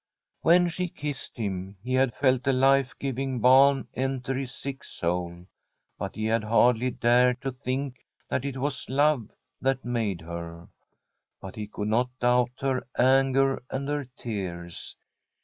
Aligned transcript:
When 0.41 0.67
she 0.67 0.87
kissed 0.87 1.37
him 1.37 1.77
he 1.83 1.93
had 1.93 2.15
felt 2.15 2.47
a 2.47 2.51
life 2.53 2.95
giving 2.97 3.39
balm 3.39 3.87
enter 3.93 4.33
his 4.33 4.51
sick 4.51 4.83
soul, 4.83 5.45
but 5.99 6.15
he 6.15 6.25
had 6.25 6.43
hardly 6.43 6.89
dared 6.89 7.39
to 7.41 7.51
think 7.51 7.97
that 8.27 8.43
it 8.43 8.57
was 8.57 8.89
love 8.89 9.29
that 9.61 9.85
made 9.85 10.21
her. 10.21 10.69
But 11.39 11.55
he 11.55 11.67
could 11.67 11.89
not 11.89 12.09
doubt 12.19 12.49
her 12.61 12.81
anger 12.97 13.61
and 13.69 13.87
her 13.89 14.05
tears. 14.17 14.95